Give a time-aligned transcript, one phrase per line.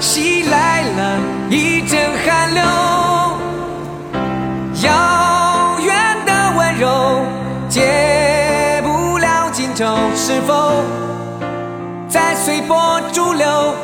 [0.00, 1.18] 袭来了
[1.50, 2.62] 一阵寒流，
[4.84, 7.22] 遥远的温柔，
[7.68, 10.82] 解不了尽头，是否
[12.08, 13.74] 在随波逐流。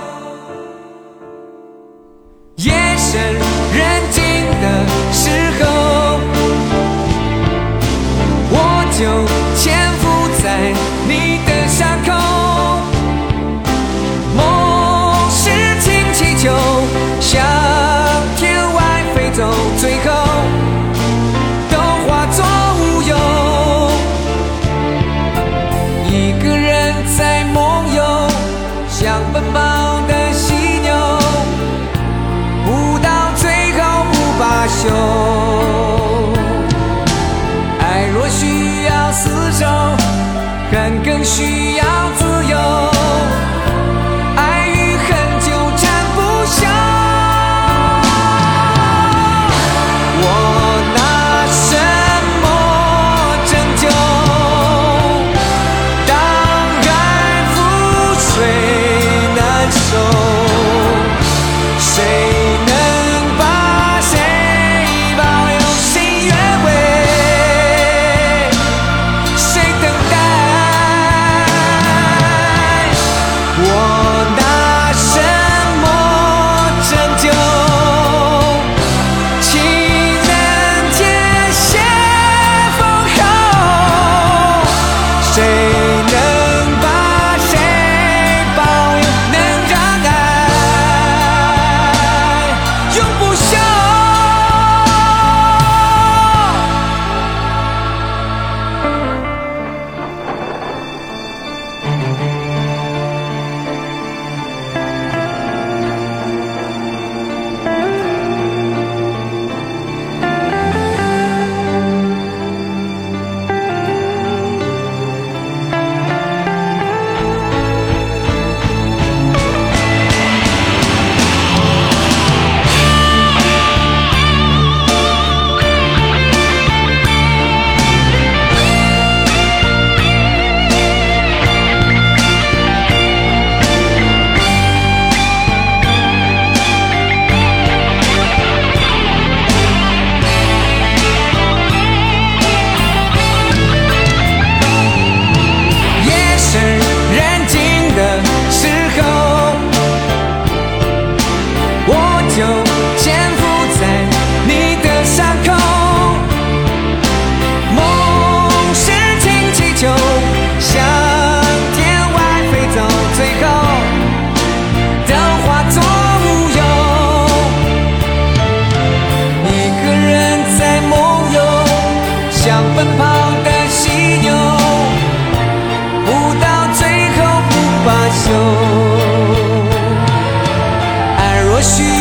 [181.55, 181.94] Hoje